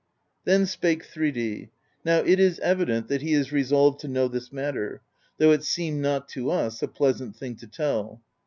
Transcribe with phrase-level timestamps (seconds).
[0.45, 1.69] Then spake Thridi:
[2.03, 5.03] "Now it is evident that he is re solved to know this matter,
[5.37, 8.23] though it seem not to us a pleasant thing to tell.